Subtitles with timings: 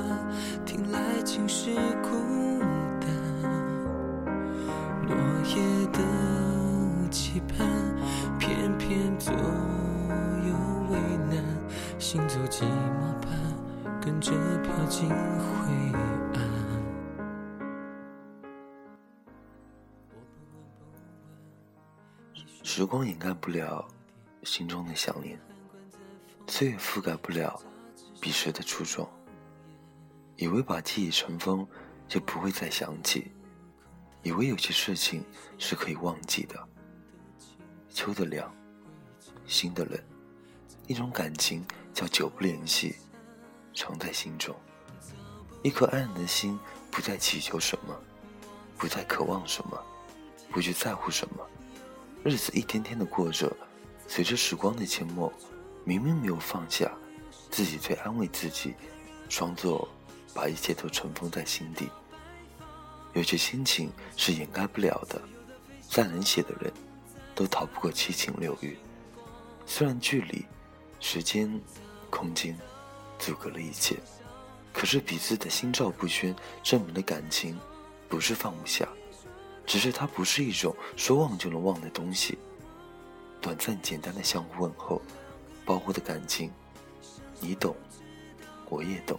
[0.00, 2.10] 呼唤，听来尽是孤
[3.00, 3.08] 单。
[5.06, 5.14] 落
[5.44, 7.66] 叶的期盼，
[8.38, 10.54] 偏偏左右
[10.90, 11.44] 为难，
[11.98, 14.32] 行走寂寞般，跟着
[14.62, 15.14] 飘进灰
[16.34, 16.40] 暗。
[22.62, 23.86] 时光掩盖不了
[24.44, 25.38] 心中的想念，
[26.46, 27.60] 岁月覆盖不了
[28.20, 29.06] 彼时的初衷。
[30.40, 31.68] 以为把记忆尘封
[32.08, 33.30] 就不会再想起，
[34.22, 35.22] 以为有些事情
[35.58, 36.58] 是可以忘记的。
[37.90, 38.50] 秋的凉，
[39.46, 40.02] 心的冷，
[40.86, 42.96] 一种感情叫久不联系，
[43.74, 44.56] 藏在心中。
[45.62, 46.58] 一颗安然的心，
[46.90, 47.94] 不再祈求什么，
[48.78, 49.78] 不再渴望什么，
[50.50, 51.46] 不去在乎什么。
[52.24, 53.54] 日子一天天的过着，
[54.08, 55.30] 随着时光的淹没，
[55.84, 56.90] 明明没有放下，
[57.50, 58.74] 自己却安慰自己，
[59.28, 59.86] 装作
[60.34, 61.88] 把一切都尘封在心底。
[63.12, 65.20] 有些心情是掩盖不了的，
[65.88, 66.72] 再冷血的人，
[67.34, 68.78] 都逃不过七情六欲。
[69.66, 70.44] 虽然距离、
[71.00, 71.60] 时间、
[72.08, 72.56] 空间
[73.18, 73.96] 阻隔了一切，
[74.72, 77.58] 可是彼此的心照不宣，证明了感情
[78.08, 78.88] 不是放不下。
[79.66, 82.38] 只是它不是一种说忘就能忘的东西，
[83.40, 85.00] 短暂简单的相互问候，
[85.64, 86.50] 包括的感情，
[87.38, 87.76] 你懂，
[88.68, 89.18] 我也懂。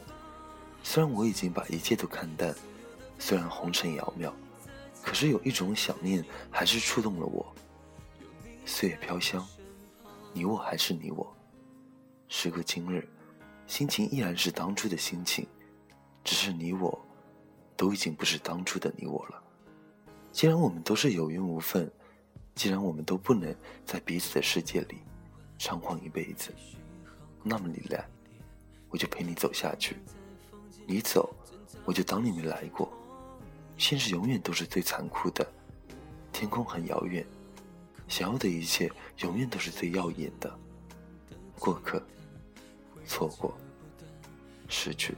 [0.83, 2.53] 虽然我已经把一切都看淡，
[3.19, 4.31] 虽然红尘渺渺，
[5.01, 7.45] 可是有一种想念还是触动了我。
[8.65, 9.45] 岁月飘香，
[10.33, 11.35] 你我还是你我。
[12.27, 13.07] 时隔今日，
[13.67, 15.45] 心情依然是当初的心情，
[16.23, 16.99] 只是你我，
[17.75, 19.41] 都已经不是当初的你我了。
[20.31, 21.91] 既然我们都是有缘无分，
[22.55, 23.53] 既然我们都不能
[23.85, 24.99] 在彼此的世界里
[25.59, 26.53] 猖狂一辈子，
[27.43, 28.05] 那么你来，
[28.89, 29.95] 我就陪你走下去；
[30.91, 31.33] 你走，
[31.85, 32.91] 我就当你没来过。
[33.77, 35.47] 现实永远都是最残酷的，
[36.33, 37.25] 天空很遥远，
[38.09, 40.53] 想要的一切永远都是最耀眼的。
[41.57, 42.05] 过客，
[43.07, 43.57] 错过，
[44.67, 45.15] 失去，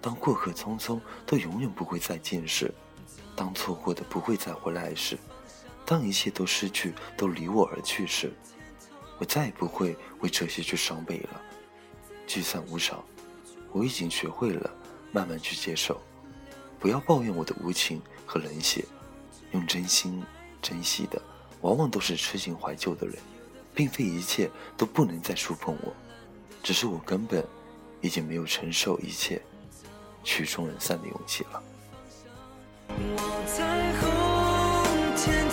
[0.00, 2.72] 当过客匆匆，都永远不会再见时。
[3.34, 5.18] 当错过的不会再回来时，
[5.84, 8.32] 当一切都失去、都离我而去时，
[9.18, 11.42] 我再也不会为这些去伤悲了。
[12.24, 13.04] 聚散无常，
[13.76, 14.70] 我已经学会了
[15.12, 16.00] 慢慢去接受。
[16.80, 18.82] 不要抱怨我的无情和冷血，
[19.52, 20.24] 用真心
[20.62, 21.20] 珍惜的，
[21.60, 23.18] 往往都是痴情怀旧的人，
[23.74, 25.92] 并非一切都不能再触碰我，
[26.62, 27.44] 只是我根本
[28.00, 29.42] 已经没有承受一切
[30.24, 31.62] 曲终人散的勇气了。
[32.88, 34.08] 我在红
[35.16, 35.50] 天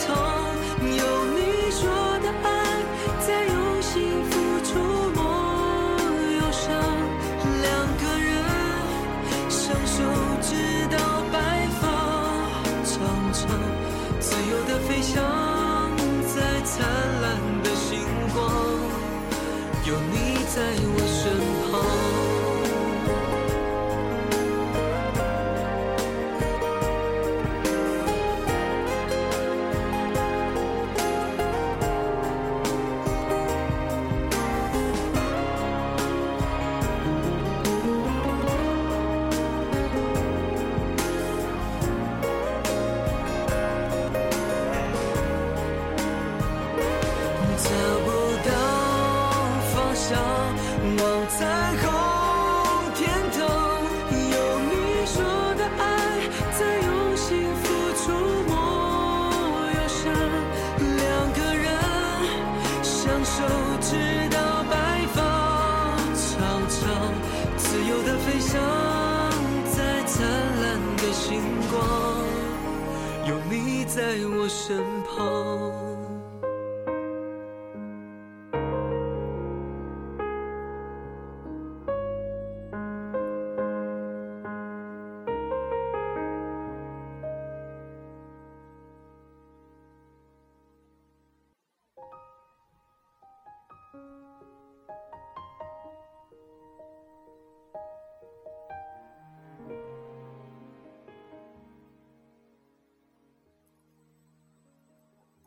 [73.95, 75.73] 在我身旁。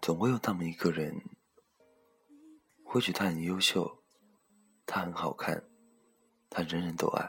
[0.07, 1.21] 总会有那么一个人，
[2.85, 4.05] 或许他很优秀，
[4.87, 5.61] 他很好看，
[6.49, 7.29] 他人人都爱；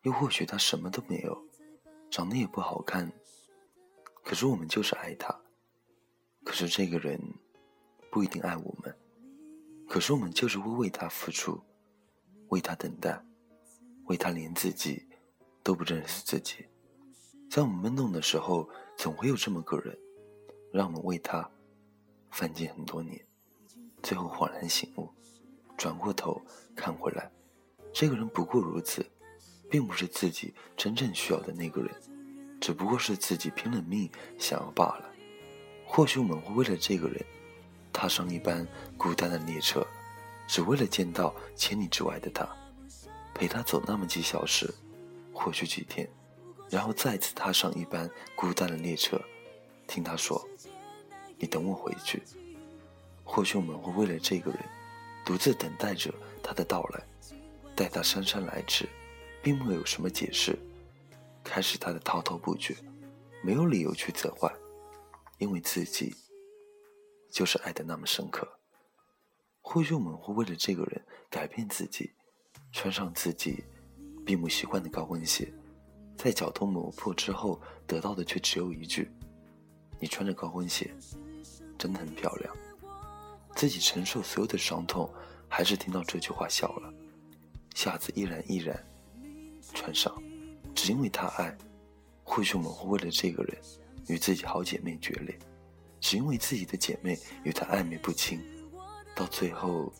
[0.00, 1.38] 又或许他什么都没有，
[2.10, 3.12] 长得也不好看，
[4.24, 5.38] 可是我们就是爱他。
[6.46, 7.20] 可是这个人，
[8.10, 8.98] 不一定爱我们，
[9.86, 11.60] 可是我们就是会为他付出，
[12.48, 13.22] 为他等待，
[14.06, 15.06] 为他连自己
[15.62, 16.64] 都不认识自己。
[17.50, 19.94] 在我们懵懂的时候，总会有这么个人，
[20.72, 21.46] 让我们为他
[22.30, 23.20] 犯贱很多年，
[24.02, 25.08] 最后恍然醒悟，
[25.76, 26.40] 转过头
[26.74, 27.30] 看回来，
[27.92, 29.04] 这个人不过如此，
[29.70, 31.90] 并不是自己真正需要的那个人，
[32.60, 35.10] 只不过是自己拼了命想要罢了。
[35.86, 37.24] 或许我们会为了这个人，
[37.92, 38.66] 踏上一班
[38.98, 39.86] 孤单的列车，
[40.46, 42.48] 只为了见到千里之外的他，
[43.34, 44.72] 陪他走那么几小时，
[45.32, 46.08] 或许几天。
[46.68, 49.20] 然后再次踏上一班孤单的列车，
[49.86, 50.44] 听他说
[51.38, 52.22] ：“你等我回去。”
[53.24, 54.60] 或许我们会为了这个人，
[55.24, 57.04] 独自等待着他的到来，
[57.74, 58.88] 待他姗姗来迟，
[59.42, 60.56] 并没有什么解释，
[61.42, 62.76] 开始他的滔滔不绝，
[63.42, 64.52] 没有理由去责怪，
[65.38, 66.14] 因为自己
[67.30, 68.48] 就是爱的那么深刻。
[69.60, 72.12] 或许我们会为了这个人改变自己，
[72.70, 73.64] 穿上自己
[74.24, 75.52] 并不习惯的高跟鞋。
[76.16, 79.10] 在脚都磨破之后，得到的却只有一句
[79.98, 80.94] ：“你穿着高跟鞋，
[81.78, 82.56] 真的很漂亮。”
[83.56, 85.10] 自己承受所有的伤痛，
[85.48, 86.92] 还是听到这句话笑了。
[87.74, 88.78] 下次依然依然
[89.74, 90.14] 穿上，
[90.74, 91.56] 只因为他爱。
[92.22, 93.56] 或许我们会为了这个人，
[94.08, 95.38] 与自己好姐妹决裂，
[96.00, 98.40] 只因为自己的姐妹与他暧昧不清，
[99.14, 99.92] 到最后，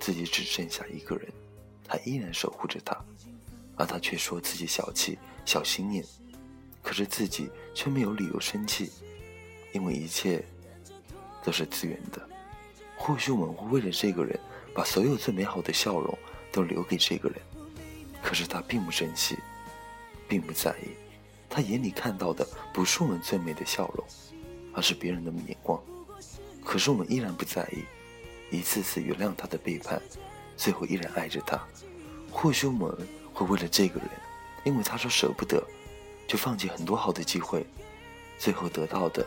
[0.00, 1.30] 自己只剩下一个人，
[1.86, 2.98] 他依然守护着她。
[3.76, 6.02] 而他却说自己小气、小心眼，
[6.82, 8.90] 可是自己却没有理由生气，
[9.74, 10.42] 因为一切
[11.46, 12.20] 都是自愿的。
[12.96, 14.38] 或许我们会为了这个人，
[14.74, 16.18] 把所有最美好的笑容
[16.50, 17.38] 都留给这个人，
[18.20, 19.38] 可是他并不珍惜，
[20.26, 20.88] 并不在意，
[21.48, 22.44] 他眼里看到的
[22.74, 24.04] 不是我们最美的笑容，
[24.74, 25.80] 而是别人的眼光。
[26.64, 30.02] 可是我们依然不在意，一次次原谅他的背叛，
[30.56, 31.58] 最后依然爱着他。
[32.30, 32.94] 或许我们。
[33.36, 34.08] 会为了这个人，
[34.64, 35.62] 因为他说舍不得，
[36.26, 37.66] 就放弃很多好的机会，
[38.38, 39.26] 最后得到的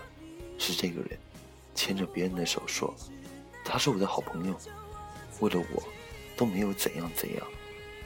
[0.58, 1.12] 是这个人
[1.74, 2.94] 牵着别人的手说
[3.64, 4.58] ：“他是我的好朋友，
[5.40, 5.84] 为了我
[6.36, 7.48] 都没有怎样怎样。”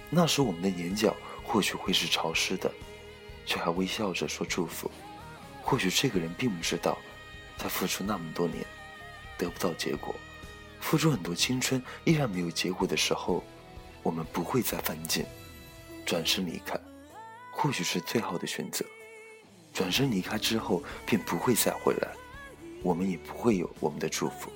[0.10, 2.72] 那时我们的眼角或许会是潮湿的，
[3.46, 4.92] 却还微笑着说祝福。
[5.62, 6.98] 或许这个人并不知道，
[7.58, 8.64] 他付出那么多年
[9.38, 10.14] 得不到结果，
[10.80, 13.44] 付出很多青春依然没有结果的时候，
[14.04, 15.26] 我们不会再犯贱。
[16.06, 16.78] 转身离开，
[17.52, 18.86] 或许是最好的选择。
[19.74, 22.10] 转身离开之后，便不会再回来，
[22.84, 24.52] 我们也不会有我们的祝福，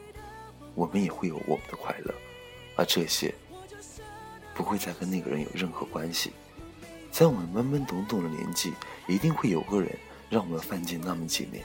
[0.75, 2.13] 我们也会有我们的快乐，
[2.75, 3.33] 而这些
[4.53, 6.33] 不会再跟那个人有任何关系。
[7.09, 8.73] 在我们懵懵懂懂的年纪，
[9.07, 9.97] 一定会有个人
[10.29, 11.63] 让我们犯贱那么几年，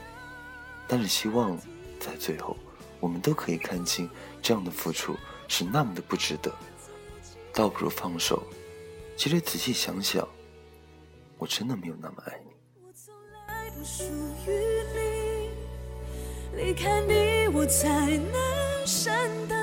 [0.87, 1.55] 但是希望
[1.99, 2.55] 在最后，
[2.99, 4.09] 我们都可以看清
[4.41, 5.15] 这样的付出
[5.47, 6.51] 是那么的不值得，
[7.53, 8.41] 倒不如放手。
[9.17, 10.27] 其实仔细想想，
[11.37, 12.51] 我真的没有那么爱你。
[12.81, 13.13] 我从
[13.47, 14.03] 来不属
[14.47, 14.82] 于，
[16.55, 18.33] 离开你，我才能
[18.85, 19.13] 善
[19.47, 19.62] 待。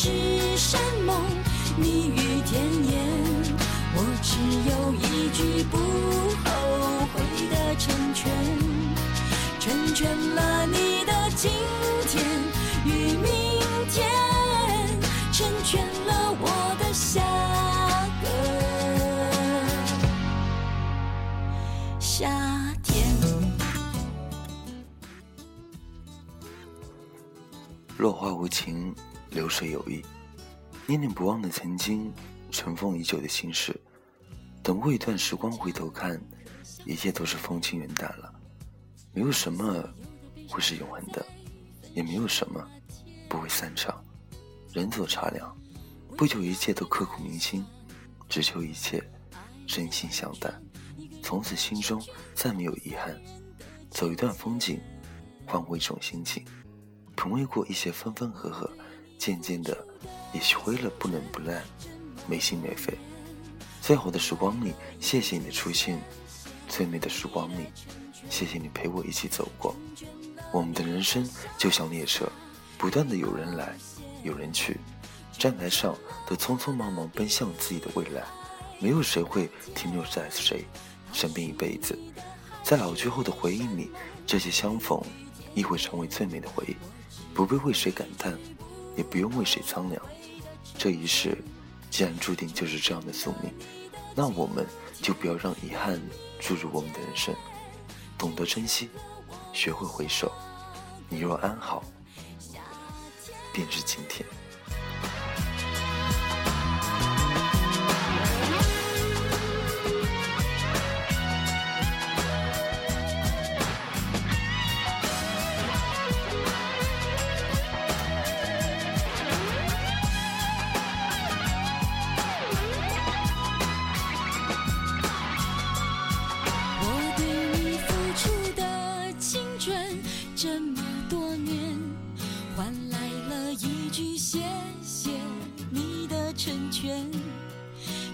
[0.00, 1.14] 海誓山盟，
[1.76, 3.04] 蜜语甜言，
[3.94, 4.38] 我只
[4.70, 5.76] 有一句不
[6.42, 6.48] 后
[7.12, 8.32] 悔的成全，
[9.60, 11.50] 成全了你的今
[12.08, 12.24] 天。
[12.86, 13.28] 与明
[13.90, 14.08] 天，
[15.32, 16.46] 成全了我
[16.78, 17.20] 的下
[18.22, 18.26] 个
[22.00, 22.26] 夏
[22.82, 23.06] 天。
[27.98, 28.94] 落花无情，
[29.30, 30.04] 流水有意。
[30.86, 32.12] 念念不忘的曾经，
[32.50, 33.78] 尘封已久的心事。
[34.62, 36.20] 等过一段时光回头看，
[36.84, 38.32] 一切都是风轻云淡了。
[39.12, 39.88] 没有什么
[40.48, 41.24] 会是永恒的，
[41.94, 42.66] 也没有什么
[43.28, 44.04] 不会散场。
[44.72, 45.56] 人走茶凉，
[46.16, 47.64] 不求一切都刻骨铭心，
[48.28, 49.02] 只求一切
[49.66, 50.52] 真心相待。
[51.22, 52.02] 从此心中
[52.34, 53.16] 再没有遗憾。
[53.90, 54.80] 走一段风景，
[55.46, 56.44] 换过一种心情。
[57.16, 58.70] 品味过一些分分合合，
[59.20, 59.76] 渐渐的
[60.32, 61.62] 也学会了不冷不烂，
[62.26, 62.96] 没心没肺。
[63.82, 65.98] 最好的时光里，谢谢你的出现；
[66.66, 67.66] 最美的时光里，
[68.30, 69.76] 谢谢你陪我一起走过。
[70.50, 72.26] 我们的人生就像列车，
[72.78, 73.76] 不断的有人来，
[74.22, 74.78] 有人去，
[75.38, 75.94] 站台上
[76.26, 78.24] 都匆匆忙忙奔向自己的未来，
[78.78, 80.64] 没有谁会停留在谁
[81.12, 81.98] 身边一辈子。
[82.62, 83.90] 在老去后的回忆里，
[84.26, 84.98] 这些相逢
[85.54, 86.76] 亦会成为最美的回忆，
[87.34, 88.38] 不必为谁感叹，
[89.00, 90.00] 也不用为谁苍凉。
[90.76, 91.38] 这一世。
[91.90, 93.52] 既然注定就是这样的宿命，
[94.14, 94.64] 那我们
[95.02, 96.00] 就不要让遗憾
[96.38, 97.34] 注入我们的人生，
[98.16, 98.88] 懂得珍惜，
[99.52, 100.30] 学会回首。
[101.08, 101.82] 你若安好，
[103.52, 104.24] 便是晴天。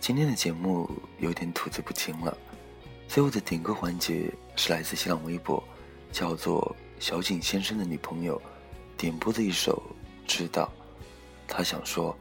[0.00, 2.34] 今天的节目有点吐字不清了，
[3.06, 5.62] 最后的点歌环节是来自新浪微博，
[6.10, 8.40] 叫做小景先生的女朋友
[8.96, 9.80] 点播的一首
[10.26, 10.72] 《知道》，
[11.46, 12.16] 他想说，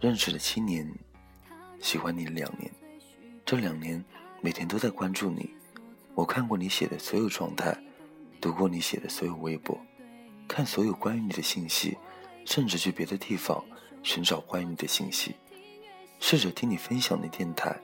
[0.00, 0.92] 认识了七年，
[1.80, 2.68] 喜欢你两年，
[3.46, 4.04] 这两年
[4.40, 5.48] 每天都在关注你，
[6.16, 7.72] 我看过你写的所有状态，
[8.40, 9.80] 读过你写的所有微博，
[10.48, 11.96] 看所有关于你的信息，
[12.44, 13.64] 甚至去别的地方
[14.02, 15.36] 寻找关于你的信息。
[16.22, 17.74] 试着听你分享的电台，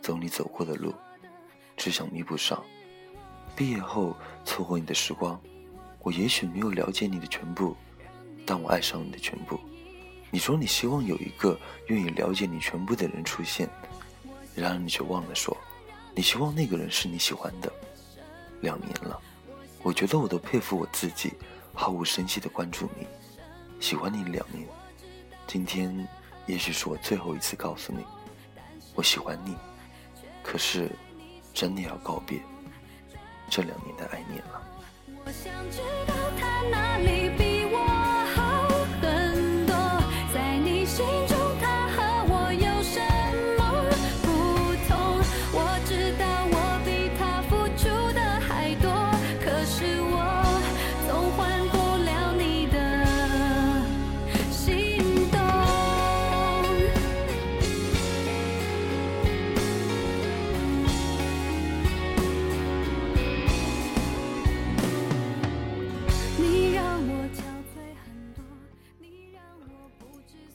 [0.00, 0.94] 走你走过的路，
[1.76, 2.62] 只想弥补上
[3.56, 5.40] 毕业后错过你的时光。
[6.00, 7.74] 我也许没有了解你的全部，
[8.46, 9.58] 但我爱上你的全部。
[10.30, 13.68] 你说你希望有一个愿意了解你全部的人出现，
[14.54, 15.56] 然而你却忘了说，
[16.14, 17.72] 你希望那个人是你喜欢的。
[18.60, 19.18] 两年了，
[19.82, 21.32] 我觉得我都佩服我自己，
[21.72, 23.06] 毫无声息的关注你，
[23.80, 24.68] 喜欢你两年，
[25.46, 26.06] 今天。
[26.46, 28.04] 也许是我最后一次告诉你，
[28.94, 29.56] 我喜欢你。
[30.42, 30.90] 可是，
[31.54, 32.38] 真的要告别
[33.48, 34.62] 这两年的爱念了。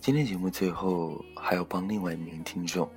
[0.10, 2.92] 今天节目最后还要帮另外一名听众，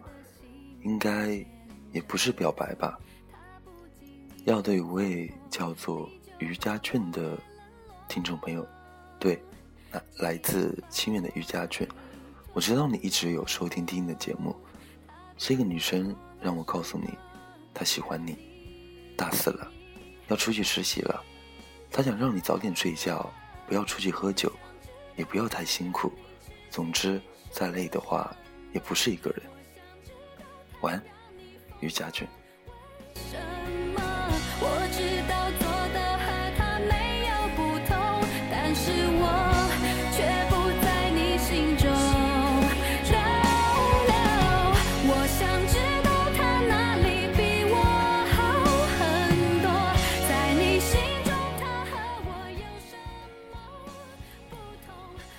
[0.82, 1.44] 应该
[1.92, 2.98] 也不是表白吧？
[4.46, 7.38] 要对一位叫做于家俊的
[8.08, 8.66] 听众朋友
[9.20, 9.38] 对，
[9.90, 11.86] 来来自清远的于家俊，
[12.54, 14.56] 我知道你一直有收听听的节目。
[15.36, 17.10] 这个女生让我告诉你，
[17.74, 18.38] 她喜欢你。
[19.18, 19.70] 大四了，
[20.28, 21.22] 要出去实习了，
[21.90, 23.30] 她想让你早点睡觉，
[23.66, 24.50] 不要出去喝酒，
[25.14, 26.10] 也不要太辛苦。
[26.72, 28.34] 总之，再累的话，
[28.72, 29.42] 也不是一个人。
[30.80, 31.04] 晚安，
[31.80, 32.26] 于家俊。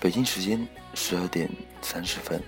[0.03, 1.49] 北京时间十二点
[1.81, 2.43] 三十分，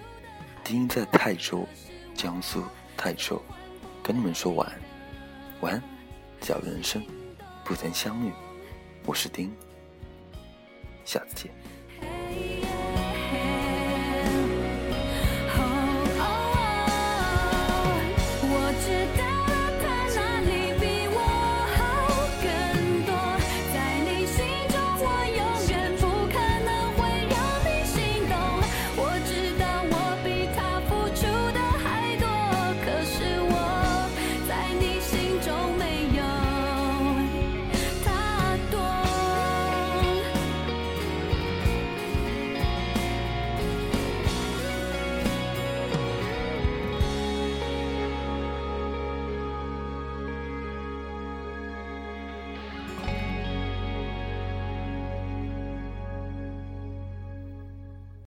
[0.62, 1.66] 丁在泰州，
[2.14, 2.62] 江苏
[2.98, 3.42] 泰州，
[4.04, 4.82] 跟你们说晚安，
[5.62, 5.82] 晚安，
[6.42, 7.02] 假如人生
[7.64, 8.34] 不曾相遇，
[9.06, 9.50] 我是丁，
[11.06, 11.65] 下次见。